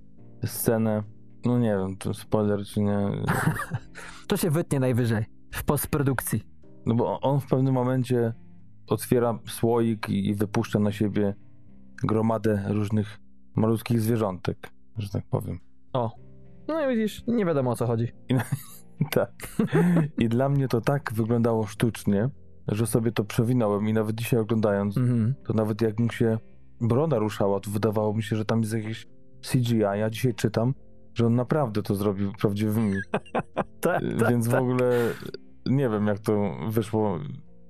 [0.44, 1.03] scenę.
[1.44, 2.99] No nie wiem, to spoiler czy nie.
[4.29, 6.42] To się wytnie najwyżej w postprodukcji.
[6.87, 8.33] No bo on w pewnym momencie
[8.87, 11.35] otwiera słoik i, i wypuszcza na siebie
[12.03, 13.18] gromadę różnych
[13.54, 15.58] malutkich zwierzątek, że tak powiem.
[15.92, 16.10] O.
[16.68, 18.08] No i widzisz, nie wiadomo o co chodzi.
[19.10, 19.32] Tak.
[20.18, 22.28] I dla mnie to tak wyglądało sztucznie,
[22.68, 25.34] że sobie to przewinąłem i nawet dzisiaj oglądając, Mhm.
[25.46, 26.38] to nawet jak mu się
[26.80, 29.06] broda ruszała, to wydawało mi się, że tam jest jakieś
[29.42, 29.78] CGI.
[29.78, 30.74] Ja dzisiaj czytam,
[31.14, 32.96] że on naprawdę to zrobił prawdziwymi.
[33.80, 34.92] Tak, Więc w ogóle
[35.66, 37.18] nie wiem, jak to wyszło.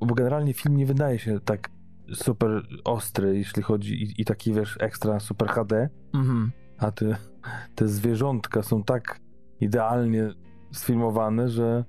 [0.00, 1.70] Bo generalnie film nie wydaje się tak
[2.14, 6.50] super ostry, jeśli chodzi i, i taki, wiesz, ekstra super HD, Mhm.
[6.78, 7.16] a te,
[7.74, 9.20] te zwierzątka są tak
[9.60, 10.30] idealnie
[10.72, 11.84] sfilmowane, że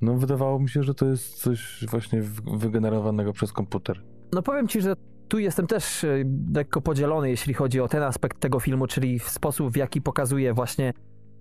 [0.00, 2.22] no wydawało mi się, że to jest coś właśnie
[2.56, 4.02] wygenerowanego przez komputer.
[4.32, 4.94] No powiem ci, że
[5.28, 9.28] tu jestem też e, lekko podzielony, jeśli chodzi o ten aspekt tego filmu, czyli w
[9.28, 10.92] sposób, w jaki pokazuje właśnie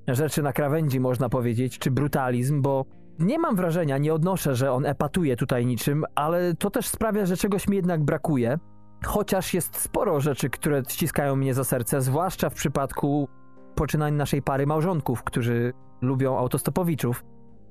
[0.08, 2.86] rzeczy na krawędzi, można powiedzieć, czy brutalizm, bo
[3.20, 7.38] nie mam wrażenia, nie odnoszę, że on epatuje tutaj niczym, ale to też sprawia, że
[7.38, 8.60] czegoś mi jednak brakuje.
[9.06, 13.28] Chociaż jest sporo rzeczy, które ściskają mnie za serce, zwłaszcza w przypadku
[13.76, 17.24] poczynań naszej pary małżonków, którzy lubią autostopowiczów.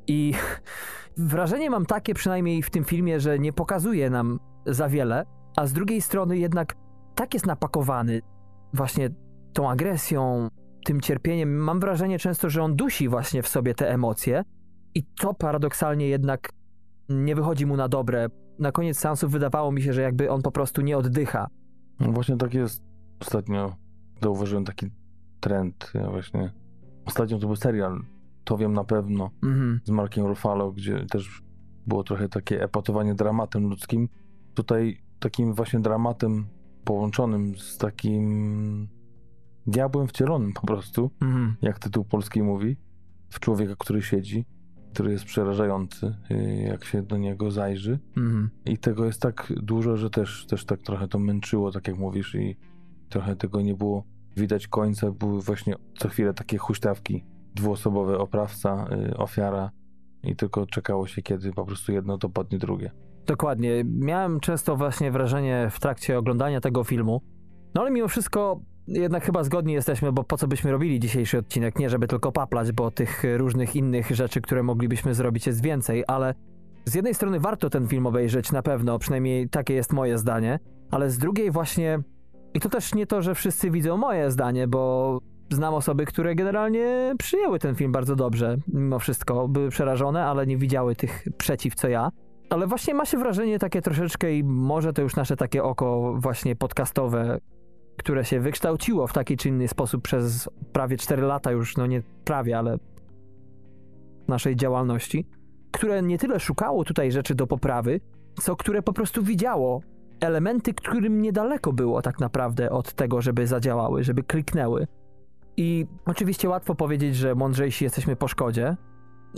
[0.06, 0.34] I
[1.16, 5.24] wrażenie mam takie, przynajmniej w tym filmie, że nie pokazuje nam za wiele,
[5.56, 6.74] a z drugiej strony jednak
[7.14, 8.22] tak jest napakowany
[8.74, 9.10] właśnie
[9.52, 10.48] tą agresją,
[10.84, 11.56] tym cierpieniem.
[11.56, 14.42] Mam wrażenie często, że on dusi właśnie w sobie te emocje
[14.94, 16.52] i to paradoksalnie jednak
[17.08, 18.26] nie wychodzi mu na dobre.
[18.58, 21.48] Na koniec seansu wydawało mi się, że jakby on po prostu nie oddycha.
[22.00, 22.82] No właśnie tak jest.
[23.20, 23.76] Ostatnio
[24.22, 24.86] zauważyłem taki
[25.40, 25.92] trend.
[26.10, 26.52] Właśnie.
[27.04, 28.00] Ostatnio to był serial,
[28.44, 29.80] to wiem na pewno, Mhm.
[29.84, 31.42] z Markiem Ruffalo, gdzie też
[31.86, 34.08] było trochę takie epatowanie dramatem ludzkim.
[34.54, 36.46] Tutaj takim właśnie dramatem
[36.84, 38.88] połączonym z takim
[39.66, 41.56] diabłem wcielonym po prostu, Mhm.
[41.62, 42.76] jak tytuł polski mówi,
[43.28, 44.44] w człowieka, który siedzi,
[44.92, 47.98] który jest przerażający, y, jak się do niego zajrzy.
[48.16, 48.50] Mhm.
[48.64, 52.34] I tego jest tak dużo, że też, też tak trochę to męczyło, tak jak mówisz,
[52.34, 52.56] i
[53.08, 54.04] trochę tego nie było
[54.36, 55.10] widać końca.
[55.10, 57.24] Były właśnie co chwilę takie huśtawki,
[57.54, 59.70] dwuosobowe oprawca, y, ofiara
[60.22, 62.90] i tylko czekało się, kiedy po prostu jedno dopadnie drugie.
[63.26, 63.84] Dokładnie.
[63.84, 67.22] Miałem często właśnie wrażenie w trakcie oglądania tego filmu.
[67.74, 71.78] No ale mimo wszystko jednak chyba zgodni jesteśmy, bo po co byśmy robili dzisiejszy odcinek?
[71.78, 76.34] Nie żeby tylko paplać, bo tych różnych innych rzeczy, które moglibyśmy zrobić jest więcej, ale
[76.84, 80.58] z jednej strony warto ten film obejrzeć na pewno, przynajmniej takie jest moje zdanie,
[80.90, 81.98] ale z drugiej właśnie
[82.54, 85.18] i to też nie to, że wszyscy widzą moje zdanie, bo
[85.50, 89.48] znam osoby, które generalnie przyjęły ten film bardzo dobrze, mimo wszystko.
[89.48, 92.10] Były przerażone, ale nie widziały tych przeciw co ja.
[92.50, 96.56] Ale właśnie ma się wrażenie takie troszeczkę i może to już nasze takie oko właśnie
[96.56, 97.38] podcastowe,
[97.96, 102.02] które się wykształciło w taki czy inny sposób przez prawie 4 lata już, no nie
[102.24, 102.78] prawie, ale
[104.28, 105.26] naszej działalności,
[105.70, 108.00] które nie tyle szukało tutaj rzeczy do poprawy,
[108.40, 109.80] co które po prostu widziało
[110.20, 114.86] elementy, którym niedaleko było tak naprawdę od tego, żeby zadziałały, żeby kliknęły.
[115.56, 118.76] I oczywiście łatwo powiedzieć, że mądrzejsi jesteśmy po szkodzie,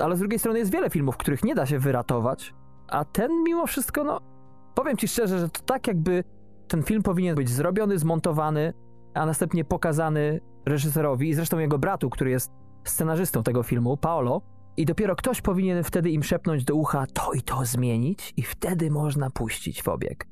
[0.00, 2.54] ale z drugiej strony jest wiele filmów, których nie da się wyratować,
[2.88, 4.20] a ten mimo wszystko, no,
[4.74, 6.24] powiem ci szczerze, że to tak jakby
[6.68, 8.72] ten film powinien być zrobiony, zmontowany,
[9.14, 12.52] a następnie pokazany reżyserowi i zresztą jego bratu, który jest
[12.84, 14.42] scenarzystą tego filmu, Paolo,
[14.76, 18.90] i dopiero ktoś powinien wtedy im szepnąć do ucha to i to zmienić i wtedy
[18.90, 20.28] można puścić w obieg.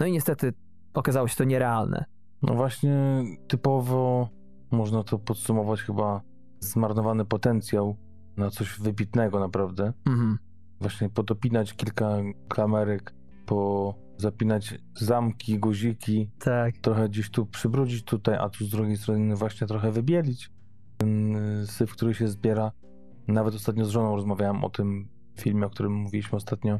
[0.00, 0.52] No i niestety
[0.94, 2.04] okazało się to nierealne.
[2.42, 4.28] No właśnie typowo
[4.70, 6.20] można to podsumować chyba
[6.60, 7.96] zmarnowany potencjał
[8.36, 9.92] na coś wybitnego naprawdę.
[10.06, 10.38] Mhm.
[10.80, 12.16] Właśnie podopinać kilka
[12.48, 13.14] klamerek,
[13.46, 16.76] po zapinać zamki, guziki, Tak.
[16.76, 20.50] trochę gdzieś tu przybrudzić tutaj, a tu z drugiej strony właśnie trochę wybielić
[20.96, 22.72] ten y, syf, który się zbiera.
[23.28, 25.08] Nawet ostatnio z żoną rozmawiałem o tym
[25.40, 26.78] filmie, o którym mówiliśmy ostatnio,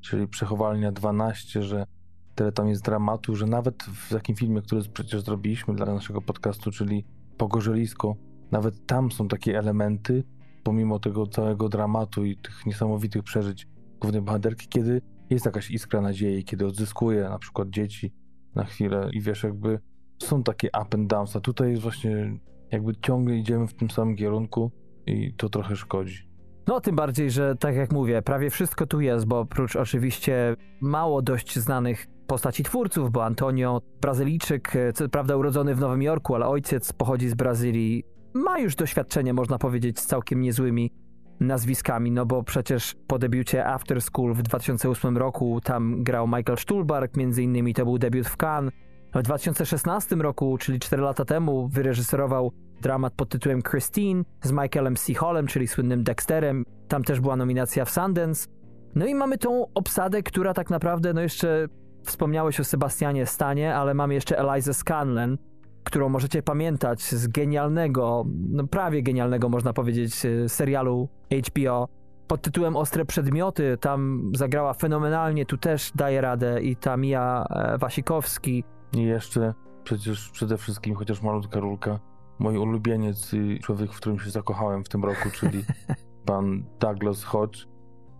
[0.00, 1.86] czyli Przechowalnia 12, że
[2.34, 6.70] tyle tam jest dramatu, że nawet w takim filmie, który przecież zrobiliśmy dla naszego podcastu,
[6.70, 7.04] czyli
[7.36, 8.16] Pogorzelisko,
[8.50, 10.24] nawet tam są takie elementy,
[10.62, 13.68] pomimo tego całego dramatu i tych niesamowitych przeżyć
[14.00, 18.12] głównej bohaterki, kiedy jest jakaś iskra nadziei, kiedy odzyskuje na przykład dzieci
[18.54, 19.78] na chwilę i wiesz, jakby
[20.22, 22.38] są takie up and downs, a tutaj jest właśnie
[22.70, 24.72] jakby ciągle idziemy w tym samym kierunku
[25.06, 26.30] i to trochę szkodzi.
[26.66, 31.22] No, tym bardziej, że tak jak mówię, prawie wszystko tu jest, bo oprócz oczywiście mało
[31.22, 36.46] dość znanych postaci twórców, bo Antonio, Brazylijczyk, e, co prawda urodzony w Nowym Jorku, ale
[36.46, 40.92] ojciec pochodzi z Brazylii, ma już doświadczenie, można powiedzieć, z całkiem niezłymi
[41.40, 47.16] nazwiskami, no bo przecież po debiucie After School w 2008 roku tam grał Michael Stuhlbarg,
[47.16, 48.72] między innymi to był debiut w Cannes.
[49.14, 55.14] W 2016 roku, czyli 4 lata temu, wyreżyserował dramat pod tytułem Christine z Michaelem C.
[55.14, 56.64] Hallem, czyli słynnym Dexterem.
[56.88, 58.48] Tam też była nominacja w Sundance.
[58.94, 61.68] No i mamy tą obsadę, która tak naprawdę, no jeszcze
[62.02, 65.38] wspomniałeś o Sebastianie Stanie, ale mamy jeszcze Eliza Scanlon,
[65.84, 71.08] którą możecie pamiętać z genialnego, no prawie genialnego można powiedzieć, y, serialu
[71.48, 71.88] HBO
[72.30, 73.78] pod tytułem Ostre Przedmioty.
[73.80, 78.64] Tam zagrała fenomenalnie, tu też daje radę i ta Mia e, Wasikowski.
[78.92, 82.00] I jeszcze przecież przede wszystkim, chociaż malutka rulka,
[82.38, 85.64] mój ulubieniec i człowiek, w którym się zakochałem w tym roku, czyli
[86.26, 87.66] pan Douglas Hodge,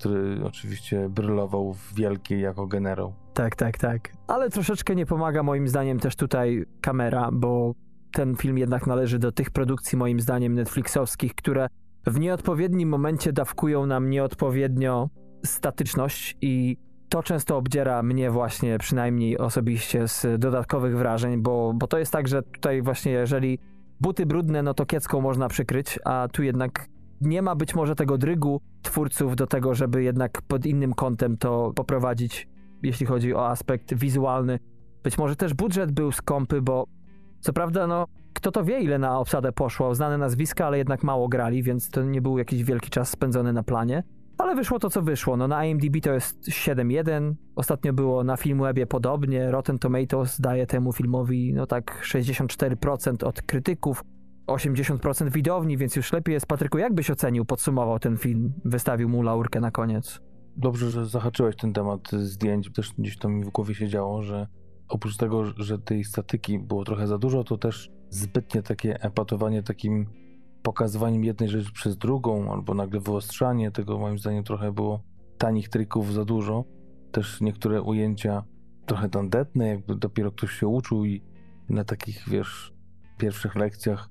[0.01, 3.15] który oczywiście brylował w Wielkiej jako generał.
[3.35, 4.13] Tak, tak, tak.
[4.27, 7.75] Ale troszeczkę nie pomaga moim zdaniem też tutaj kamera, bo
[8.13, 11.69] ten film jednak należy do tych produkcji moim zdaniem Netflixowskich, które
[12.07, 15.11] w nieodpowiednim momencie dawkują nam nieodpowiednio
[15.45, 16.77] statyczność i
[17.09, 22.29] to często obdziera mnie właśnie przynajmniej osobiście z dodatkowych wrażeń, bo, bo to jest tak,
[22.29, 23.59] że tutaj właśnie jeżeli
[24.01, 26.89] buty brudne, no to kiecką można przykryć, a tu jednak
[27.21, 31.73] nie ma być może tego drygu twórców do tego, żeby jednak pod innym kątem to
[31.75, 32.49] poprowadzić,
[32.83, 34.59] jeśli chodzi o aspekt wizualny.
[35.03, 36.87] Być może też budżet był skąpy, bo
[37.41, 41.29] co prawda, no, kto to wie, ile na obsadę poszło, znane nazwiska, ale jednak mało
[41.29, 44.03] grali, więc to nie był jakiś wielki czas spędzony na planie.
[44.39, 45.37] Ale wyszło to, co wyszło.
[45.37, 47.35] No, na IMDb to jest 7.1.
[47.57, 49.51] Ostatnio było na Filmwebie podobnie.
[49.51, 54.05] Rotten Tomatoes daje temu filmowi, no tak, 64% od krytyków,
[54.51, 56.47] 80% widowni, więc już lepiej jest.
[56.47, 58.53] Patryku, jak byś ocenił, podsumował ten film?
[58.65, 60.21] Wystawił mu laurkę na koniec.
[60.57, 62.73] Dobrze, że zahaczyłeś ten temat zdjęć.
[62.73, 64.47] Też gdzieś to mi w głowie się działo, że
[64.89, 70.07] oprócz tego, że tej statyki było trochę za dużo, to też zbytnie takie epatowanie takim
[70.63, 75.03] pokazywaniem jednej rzeczy przez drugą, albo nagle wyostrzanie tego, moim zdaniem trochę było
[75.39, 76.65] tanich trików za dużo.
[77.13, 78.45] Też niektóre ujęcia
[78.87, 81.23] trochę tandetne, jakby dopiero ktoś się uczył i
[81.69, 82.73] na takich, wiesz,
[83.19, 84.09] pierwszych lekcjach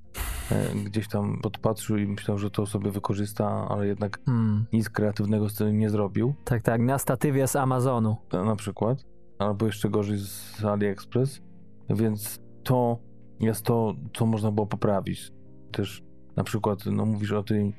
[0.85, 4.65] gdzieś tam podpatrzył i myślał, że to sobie wykorzysta, ale jednak Hmm.
[4.73, 8.17] nic kreatywnego z tym nie zrobił, Tak, tak, na statywie z Amazonu.
[8.33, 9.05] na na przykład,
[9.39, 11.41] albo jeszcze gorzej z AliExpress,
[11.89, 12.97] więc to
[13.39, 15.31] jest to, co można było poprawić.
[15.71, 16.03] Też
[16.35, 17.73] na przykład, no mówisz o tej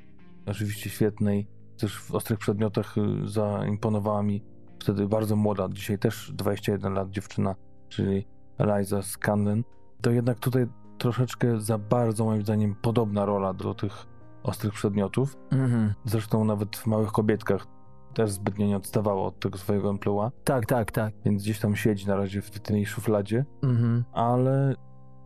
[0.46, 1.46] oczywiście świetnej,
[1.78, 4.42] też w ostrych przedmiotach y, zaimponowała mi
[4.80, 7.54] wtedy bardzo młoda, dzisiaj też 21 lat dziewczyna,
[7.88, 8.26] czyli
[8.58, 9.64] Eliza Scanlon.
[10.02, 10.66] To jednak tutaj
[11.00, 14.06] troszeczkę za bardzo moim zdaniem podobna rola do tych
[14.42, 15.36] ostrych przedmiotów.
[15.50, 15.94] Mhm.
[16.04, 17.66] Zresztą nawet w Małych Kobietkach
[18.14, 21.14] też zbytnio nie odstawało od tego swojego emploi, Tak, tak, tak.
[21.24, 24.04] więc gdzieś tam siedzi na razie w tej szufladzie, Mhm.
[24.12, 24.74] ale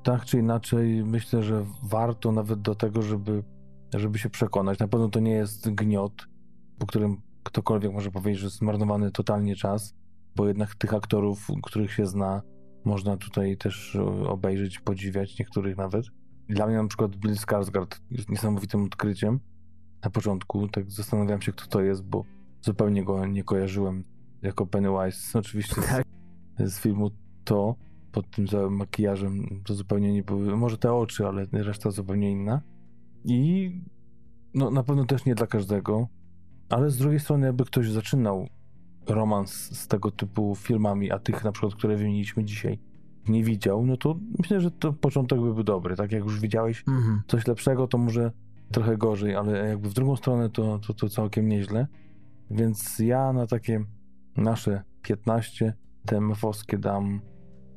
[0.02, 3.42] tak czy inaczej myślę, że warto nawet do tego, żeby,
[3.94, 4.78] żeby się przekonać.
[4.78, 6.28] Na pewno to nie jest gniot,
[6.78, 9.94] po którym ktokolwiek może powiedzieć, że zmarnowany totalnie czas,
[10.36, 12.42] bo jednak tych aktorów, których się zna,
[12.84, 16.06] można tutaj też e, obejrzeć, podziwiać, niektórych nawet.
[16.48, 19.40] Dla mnie na przykład Bill Skarsgård jest niesamowitym odkryciem.
[20.04, 22.24] Na początku tak zastanawiałem się, kto to jest, bo
[22.60, 24.04] zupełnie go nie kojarzyłem
[24.42, 25.38] jako Pennywise.
[25.38, 26.04] Oczywiście z Tak.
[26.58, 27.10] z filmu,
[27.44, 27.76] to
[28.12, 32.62] pod tym całym makijażem to zupełnie nie były, może te oczy, ale reszta zupełnie inna.
[33.24, 33.70] I
[34.54, 36.08] no na pewno też nie dla każdego,
[36.68, 38.48] ale z drugiej strony jakby ktoś zaczynał
[39.06, 42.78] romans z tego typu filmami, a tych na przykład, które wymieniliśmy dzisiaj,
[43.28, 45.96] nie widział, no to myślę, że to początek by był dobry.
[45.96, 47.22] Tak jak już widziałeś Mhm.
[47.26, 48.32] coś lepszego, to może
[48.72, 51.86] trochę gorzej, ale jakby w drugą stronę to, to, to całkiem nieźle.
[52.50, 53.84] Więc ja na takie
[54.36, 55.74] nasze 15
[56.06, 57.20] TMF-owskie dam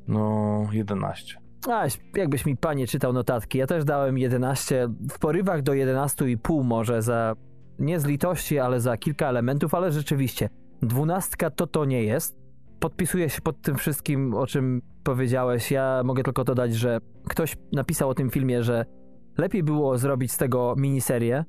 [0.08, 1.38] no 11.
[1.68, 1.86] A,
[2.16, 7.34] jakbyś mi panie czytał notatki, ja też dałem 11, w porywach do 11,5 może za,
[7.78, 10.48] nie z litości, ale za kilka elementów, ale rzeczywiście,
[10.82, 12.38] dwunastka to to nie jest.
[12.80, 15.70] Podpisuję się pod tym wszystkim, o czym powiedziałeś.
[15.70, 18.84] Ja mogę tylko dodać, że ktoś napisał o tym filmie, że
[19.38, 21.44] lepiej było zrobić z tego miniserię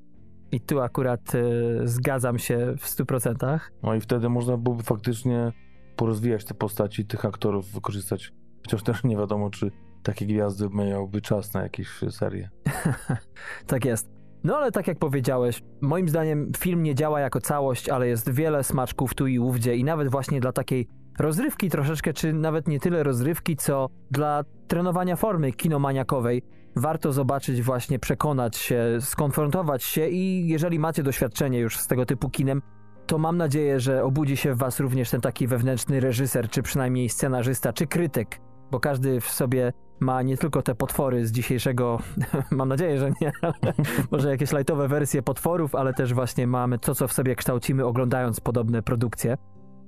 [0.52, 3.60] i tu akurat y, zgadzam się w 100%.
[3.84, 5.52] No i wtedy można byłoby faktycznie
[5.96, 8.32] porozwijać te postaci, tych aktorów wykorzystać.
[8.66, 9.72] Chociaż też nie wiadomo, czy
[10.04, 12.50] takie gwiazdy miałyby czas na jakieś serie.
[13.68, 14.19] Tak jest.
[14.44, 18.64] No ale tak jak powiedziałeś, moim zdaniem film nie działa jako całość, ale jest wiele
[18.64, 20.88] smaczków tu i ówdzie i nawet właśnie dla takiej
[21.20, 26.42] rozrywki troszeczkę, czy nawet nie tyle rozrywki, co dla trenowania formy kinomaniakowej.
[26.76, 32.30] Warto zobaczyć właśnie, przekonać się, skonfrontować się i jeżeli macie doświadczenie już z tego typu
[32.30, 32.62] kinem,
[33.08, 37.10] to mam nadzieję, że obudzi się w was również ten taki wewnętrzny reżyser, czy przynajmniej
[37.10, 38.40] scenarzysta, czy krytyk,
[38.72, 42.00] bo każdy w sobie ma nie tylko te potwory z dzisiejszego,
[42.52, 43.32] mam nadzieję, że nie,
[44.12, 48.40] może jakieś lightowe wersje potworów, ale też właśnie mamy to, co w sobie kształcimy oglądając
[48.40, 49.38] podobne produkcje.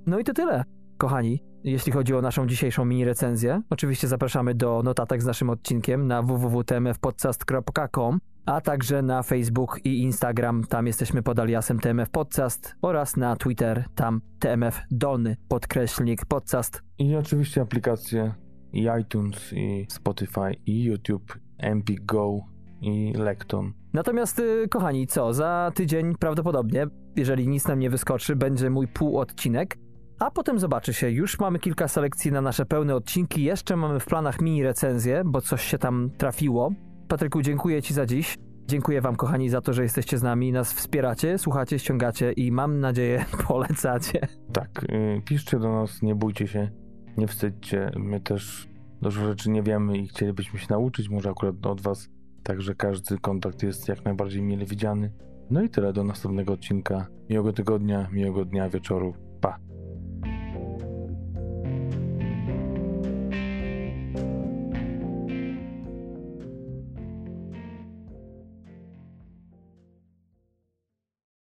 [0.06, 0.64] No i to tyle,
[0.98, 3.62] kochani, jeśli chodzi o naszą dzisiejszą mini recenzję.
[3.70, 10.64] Oczywiście zapraszamy do notatek z naszym odcinkiem na www.tmfpodcast.com, a także na Facebook i Instagram,
[10.64, 16.82] tam jesteśmy pod aliasem TMF Podcast oraz na Twitter, tam TMF Dolny podkreślnik podcast.
[16.98, 18.34] I oczywiście aplikacje
[18.74, 22.40] i iTunes, i Spotify, i YouTube, Empik Go,
[22.82, 23.74] i Lekton.
[23.94, 25.34] Natomiast, y, kochani, co?
[25.34, 29.78] Za tydzień prawdopodobnie, jeżeli nic nam nie wyskoczy, będzie mój półodcinek,
[30.20, 31.10] a potem zobaczy się.
[31.10, 33.44] Już mamy kilka selekcji na nasze pełne odcinki.
[33.44, 36.72] Jeszcze mamy w planach mini recenzję, bo coś się tam trafiło.
[37.08, 38.38] Patryku, dziękuję Ci za dziś.
[38.68, 42.80] Dziękuję Wam, kochani, za to, że jesteście z nami, nas wspieracie, słuchacie, ściągacie i mam
[42.80, 44.28] nadzieję polecacie.
[44.54, 46.72] Tak, y, piszcie do nas, nie bójcie się,
[47.18, 47.92] nie wstydźcie.
[47.96, 48.68] My też
[49.02, 52.10] dużo rzeczy nie wiemy i chcielibyśmy się nauczyć, może akurat od Was.
[52.44, 55.12] Także każdy kontakt jest jak najbardziej mile widziany.
[55.50, 57.08] No i tyle do następnego odcinka.
[57.30, 59.14] Miłego tygodnia, miłego dnia, wieczoru.